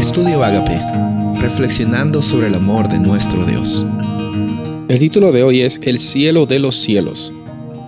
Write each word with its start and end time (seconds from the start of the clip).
Estudio 0.00 0.42
Agape, 0.42 0.80
reflexionando 1.42 2.22
sobre 2.22 2.46
el 2.46 2.54
amor 2.54 2.88
de 2.88 2.98
nuestro 2.98 3.44
Dios. 3.44 3.84
El 4.88 4.98
título 4.98 5.30
de 5.30 5.42
hoy 5.42 5.60
es 5.60 5.78
El 5.82 5.98
cielo 5.98 6.46
de 6.46 6.58
los 6.58 6.76
cielos. 6.76 7.34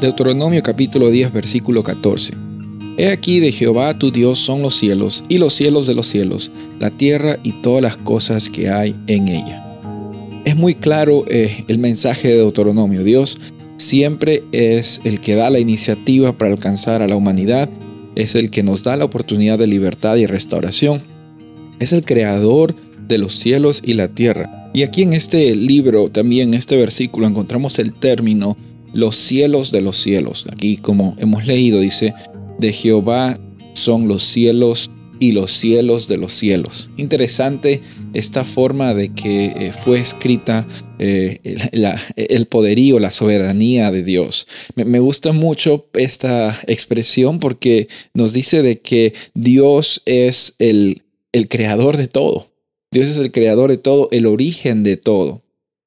Deuteronomio 0.00 0.62
capítulo 0.62 1.10
10 1.10 1.32
versículo 1.32 1.82
14. 1.82 2.34
He 2.96 3.10
aquí 3.10 3.40
de 3.40 3.50
Jehová 3.50 3.98
tu 3.98 4.12
Dios 4.12 4.38
son 4.38 4.62
los 4.62 4.76
cielos 4.76 5.24
y 5.28 5.38
los 5.38 5.52
cielos 5.52 5.88
de 5.88 5.96
los 5.96 6.06
cielos, 6.06 6.52
la 6.78 6.92
tierra 6.92 7.38
y 7.42 7.60
todas 7.60 7.82
las 7.82 7.96
cosas 7.96 8.48
que 8.48 8.70
hay 8.70 8.94
en 9.08 9.26
ella. 9.26 9.66
Es 10.44 10.54
muy 10.54 10.76
claro 10.76 11.24
eh, 11.26 11.64
el 11.66 11.78
mensaje 11.78 12.28
de 12.28 12.36
Deuteronomio. 12.36 13.02
Dios 13.02 13.40
siempre 13.78 14.44
es 14.52 15.00
el 15.02 15.18
que 15.18 15.34
da 15.34 15.50
la 15.50 15.58
iniciativa 15.58 16.38
para 16.38 16.52
alcanzar 16.52 17.02
a 17.02 17.08
la 17.08 17.16
humanidad, 17.16 17.68
es 18.14 18.36
el 18.36 18.50
que 18.50 18.62
nos 18.62 18.84
da 18.84 18.96
la 18.96 19.04
oportunidad 19.04 19.58
de 19.58 19.66
libertad 19.66 20.14
y 20.14 20.26
restauración, 20.26 21.15
es 21.78 21.92
el 21.92 22.04
creador 22.04 22.74
de 23.08 23.18
los 23.18 23.34
cielos 23.34 23.82
y 23.84 23.94
la 23.94 24.08
tierra. 24.08 24.70
Y 24.74 24.82
aquí 24.82 25.02
en 25.02 25.12
este 25.12 25.54
libro, 25.54 26.10
también 26.10 26.50
en 26.50 26.54
este 26.54 26.76
versículo, 26.76 27.26
encontramos 27.26 27.78
el 27.78 27.94
término 27.94 28.56
los 28.92 29.16
cielos 29.16 29.70
de 29.72 29.80
los 29.80 29.96
cielos. 29.98 30.46
Aquí, 30.52 30.76
como 30.76 31.16
hemos 31.18 31.46
leído, 31.46 31.80
dice, 31.80 32.14
de 32.58 32.72
Jehová 32.72 33.38
son 33.74 34.08
los 34.08 34.22
cielos 34.24 34.90
y 35.18 35.32
los 35.32 35.52
cielos 35.52 36.08
de 36.08 36.16
los 36.16 36.32
cielos. 36.32 36.90
Interesante 36.96 37.80
esta 38.12 38.44
forma 38.44 38.94
de 38.94 39.12
que 39.12 39.46
eh, 39.46 39.72
fue 39.84 39.98
escrita 39.98 40.66
eh, 40.98 41.40
el 42.16 42.46
poderío, 42.46 42.98
la 42.98 43.10
soberanía 43.10 43.90
de 43.90 44.02
Dios. 44.02 44.46
Me, 44.74 44.98
gusta 44.98 45.32
mucho 45.32 45.88
esta 45.94 46.58
expresión 46.66 47.38
porque 47.38 47.88
nos 48.14 48.32
dice 48.32 48.62
de 48.62 48.80
que 48.80 49.14
Dios 49.34 50.02
es 50.06 50.54
el, 50.58 51.02
el 51.32 51.48
creador 51.48 51.96
de 51.96 52.08
todo. 52.08 52.52
Dios 52.90 53.08
es 53.08 53.18
el 53.18 53.32
creador 53.32 53.70
de 53.70 53.78
todo, 53.78 54.08
el 54.12 54.26
origen 54.26 54.82
de 54.82 54.96
todo. 54.96 55.42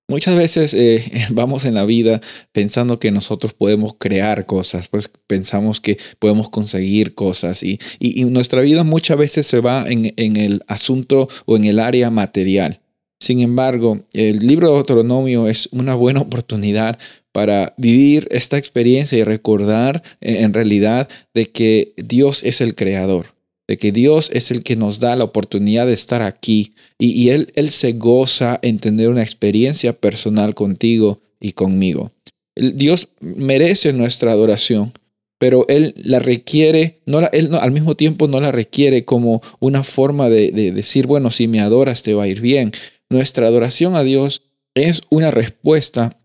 Muchas 0.10 0.36
veces 0.36 0.74
eh, 0.74 1.04
vamos 1.30 1.66
en 1.66 1.76
la 1.76 1.86
vida 1.86 2.20
pensando 2.52 3.00
que 3.00 3.12
nosotros 3.12 3.54
podemos 3.54 3.94
crear 3.98 4.46
cosas, 4.46 4.88
pues 4.88 5.10
pensamos 5.28 5.80
que 5.80 5.98
podemos 6.18 6.50
conseguir 6.50 7.14
cosas 7.14 7.64
y, 7.64 7.80
nuestra 8.26 8.62
vida 8.62 8.84
muchas 8.84 9.18
veces 9.18 9.46
se 9.46 9.60
va 9.60 9.86
en, 9.88 10.14
en, 10.18 10.36
el 10.38 10.64
asunto 10.68 11.30
o 11.46 11.56
en 11.56 11.66
el 11.66 11.80
área 11.80 12.10
material. 12.10 12.82
Sin 13.20 13.40
embargo, 13.42 14.06
el 14.14 14.40
libro 14.40 14.70
de 14.70 14.74
Deuteronomio 14.76 15.48
es 15.48 15.70
una 15.72 15.94
buena 15.94 16.22
oportunidad 16.28 16.98
para 17.32 17.76
vivir 17.78 18.28
esta 18.32 18.58
experiencia 18.58 19.18
y 19.18 19.24
recordar 19.24 20.02
eh, 20.22 20.42
en 20.42 20.54
realidad 20.54 21.08
de 21.34 21.52
que 21.52 21.94
Dios 21.98 22.44
es 22.44 22.62
el 22.62 22.76
creador 22.76 23.39
de 23.70 23.78
que 23.78 23.92
Dios 23.92 24.32
es 24.34 24.50
el 24.50 24.64
que 24.64 24.76
nos 24.76 25.00
da 25.00 25.16
la 25.16 25.26
oportunidad 25.26 25.86
de 25.86 25.94
estar 25.94 26.24
aquí 26.24 26.74
y, 26.98 27.30
él, 27.30 27.52
él 27.54 27.70
se 27.70 27.94
goza 27.94 28.58
en 28.64 28.80
tener 28.80 29.10
una 29.10 29.22
experiencia 29.22 29.94
personal 29.94 30.56
contigo 30.56 31.22
y 31.40 31.52
conmigo. 31.52 32.12
Dios 32.56 33.10
merece 33.22 33.94
nuestra 33.94 34.32
adoración, 34.32 34.92
pero 35.38 35.68
Él 35.70 35.94
la 35.98 36.18
requiere, 36.18 37.04
no 37.06 37.20
Él 37.32 37.54
al 37.54 37.72
mismo 37.72 37.96
tiempo 37.96 38.28
no 38.28 38.42
la 38.42 38.52
requiere 38.52 39.06
como 39.06 39.40
una 39.60 39.84
forma 39.84 40.30
de, 40.30 40.52
de 40.52 40.72
decir, 40.72 41.06
bueno, 41.06 41.30
si 41.30 41.48
me 41.48 41.60
adoras 41.60 42.02
te 42.02 42.16
va 42.16 42.24
a 42.24 42.28
ir 42.28 42.42
bien. 42.42 42.72
Nuestra 43.08 43.46
adoración 43.46 43.96
a 43.96 44.04
Dios 44.04 44.42
es 44.74 45.04
una 45.12 45.30
respuesta 45.30 46.18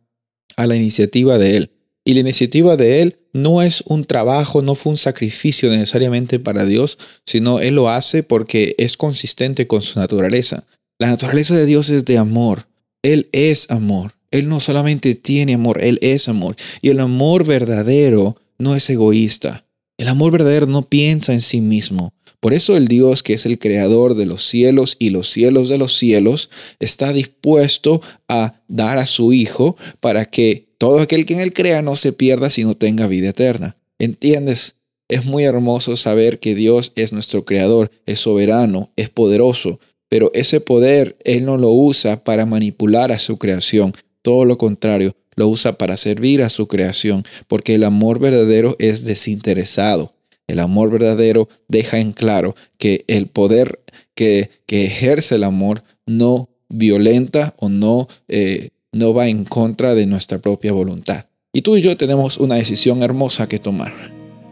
a 0.56 0.66
la 0.66 0.76
iniciativa 0.76 1.36
de 1.36 1.58
Él. 1.58 1.70
Y 2.06 2.14
la 2.14 2.20
iniciativa 2.20 2.78
de 2.78 3.02
Él 3.02 3.18
no 3.34 3.60
es 3.60 3.82
un 3.86 4.04
trabajo, 4.04 4.62
no 4.62 4.74
fue 4.74 4.92
un 4.92 4.96
sacrificio 4.96 5.68
necesariamente 5.68 6.38
para 6.38 6.64
Dios, 6.64 6.98
sino 7.26 7.58
Él 7.58 7.74
lo 7.74 7.90
hace 7.90 8.22
porque 8.22 8.74
es 8.78 8.96
consistente 8.96 9.66
con 9.66 9.82
su 9.82 9.98
naturaleza. 9.98 10.64
La 10.98 11.08
naturaleza 11.08 11.54
de 11.56 11.66
Dios 11.66 11.90
es 11.90 12.04
de 12.06 12.16
amor. 12.16 12.68
Él 13.02 13.28
es 13.32 13.70
amor. 13.70 14.14
Él 14.30 14.48
no 14.48 14.60
solamente 14.60 15.14
tiene 15.16 15.54
amor, 15.54 15.82
Él 15.82 15.98
es 16.00 16.28
amor. 16.28 16.56
Y 16.80 16.88
el 16.88 17.00
amor 17.00 17.44
verdadero 17.44 18.40
no 18.56 18.76
es 18.76 18.88
egoísta. 18.88 19.66
El 19.98 20.08
amor 20.08 20.32
verdadero 20.32 20.66
no 20.66 20.88
piensa 20.88 21.32
en 21.32 21.40
sí 21.40 21.60
mismo. 21.60 22.14
Por 22.40 22.52
eso 22.52 22.76
el 22.76 22.88
Dios 22.88 23.22
que 23.22 23.34
es 23.34 23.46
el 23.46 23.58
creador 23.58 24.14
de 24.14 24.26
los 24.26 24.44
cielos 24.44 24.96
y 24.98 25.10
los 25.10 25.30
cielos 25.30 25.68
de 25.68 25.78
los 25.78 25.96
cielos 25.96 26.50
está 26.78 27.12
dispuesto 27.12 28.02
a 28.28 28.60
dar 28.68 28.98
a 28.98 29.06
su 29.06 29.32
Hijo 29.32 29.76
para 30.00 30.26
que 30.26 30.63
todo 30.78 31.00
aquel 31.00 31.26
que 31.26 31.34
en 31.34 31.40
él 31.40 31.52
crea 31.52 31.82
no 31.82 31.96
se 31.96 32.12
pierda 32.12 32.50
sino 32.50 32.74
tenga 32.74 33.06
vida 33.06 33.30
eterna. 33.30 33.76
¿Entiendes? 33.98 34.76
Es 35.08 35.24
muy 35.24 35.44
hermoso 35.44 35.96
saber 35.96 36.38
que 36.40 36.54
Dios 36.54 36.92
es 36.96 37.12
nuestro 37.12 37.44
creador, 37.44 37.90
es 38.06 38.20
soberano, 38.20 38.90
es 38.96 39.10
poderoso, 39.10 39.78
pero 40.08 40.30
ese 40.34 40.60
poder 40.60 41.16
Él 41.24 41.44
no 41.44 41.56
lo 41.56 41.70
usa 41.70 42.24
para 42.24 42.46
manipular 42.46 43.12
a 43.12 43.18
su 43.18 43.38
creación, 43.38 43.92
todo 44.22 44.44
lo 44.44 44.56
contrario, 44.58 45.14
lo 45.36 45.48
usa 45.48 45.76
para 45.76 45.96
servir 45.96 46.42
a 46.42 46.48
su 46.48 46.68
creación, 46.68 47.24
porque 47.48 47.74
el 47.74 47.84
amor 47.84 48.18
verdadero 48.18 48.76
es 48.78 49.04
desinteresado. 49.04 50.14
El 50.46 50.60
amor 50.60 50.90
verdadero 50.90 51.48
deja 51.68 51.98
en 51.98 52.12
claro 52.12 52.54
que 52.78 53.04
el 53.08 53.26
poder 53.26 53.80
que, 54.14 54.50
ejerce 54.68 55.36
el 55.36 55.44
amor 55.44 55.84
no 56.06 56.48
violenta 56.68 57.54
o 57.58 57.68
no, 57.68 58.08
eh, 58.28 58.70
no 58.94 59.12
va 59.12 59.28
en 59.28 59.44
contra 59.44 59.94
de 59.94 60.06
nuestra 60.06 60.38
propia 60.38 60.72
voluntad. 60.72 61.26
Y 61.52 61.62
tú 61.62 61.76
y 61.76 61.82
yo 61.82 61.96
tenemos 61.96 62.38
una 62.38 62.54
decisión 62.54 63.02
hermosa 63.02 63.46
que 63.46 63.58
tomar. 63.58 63.92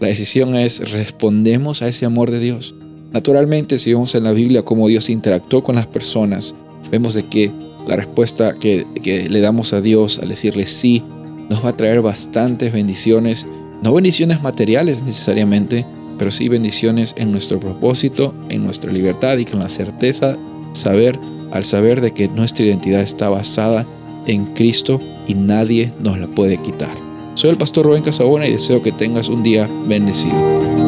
La 0.01 0.09
decisión 0.09 0.55
es, 0.57 0.91
¿respondemos 0.91 1.83
a 1.83 1.89
ese 1.89 2.07
amor 2.07 2.31
de 2.31 2.41
Dios? 2.41 2.75
Naturalmente, 3.13 3.79
si 3.79 3.93
vemos 3.93 4.15
en 4.15 4.25
la 4.25 4.33
Biblia 4.33 4.65
cómo 4.65 4.89
Dios 4.89 5.09
interactuó 5.09 5.63
con 5.63 5.77
las 5.77 5.87
personas, 5.87 6.55
vemos 6.91 7.15
de 7.15 7.25
que 7.25 7.51
la 7.87 7.97
respuesta 7.97 8.55
que, 8.55 8.85
le 9.05 9.41
damos 9.41 9.73
a 9.73 9.81
Dios 9.81 10.19
al 10.19 10.29
decirle 10.29 10.67
sí 10.67 11.03
nos 11.49 11.65
va 11.65 11.71
a 11.71 11.77
traer 11.77 12.01
bastantes 12.01 12.73
bendiciones 12.73 13.47
no 13.83 13.93
bendiciones 13.93 14.43
materiales 14.43 15.03
necesariamente, 15.03 15.85
pero 16.17 16.31
sí 16.31 16.49
bendiciones 16.49 17.15
en 17.19 17.33
nuestro 17.33 17.59
propósito, 17.59 18.33
en 18.49 18.63
nuestra 18.63 18.93
libertad 18.93 19.39
y 19.39 19.45
con 19.45 19.59
la 19.59 19.69
certeza 19.69 20.39
saber 20.73 21.19
al 21.51 21.65
saber 21.65 22.01
de 22.01 22.13
que 22.13 22.29
nuestra 22.29 22.65
identidad 22.65 23.03
está 23.03 23.29
basada 23.29 23.85
en 24.27 24.47
Cristo 24.55 25.01
y 25.27 25.35
nadie 25.35 25.93
nos 26.01 26.19
la 26.19 26.27
puede 26.27 26.59
quitar. 26.59 26.95
Soy 27.35 27.51
el 27.51 27.57
pastor 27.57 27.87
Rubén 27.87 28.03
Casabona 28.03 28.47
y 28.47 28.53
deseo 28.53 28.83
que 28.83 28.93
tengas 28.93 29.29
un 29.29 29.43
día 29.43 29.69
bendecido. 29.87 30.82